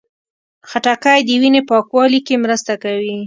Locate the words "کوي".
2.83-3.15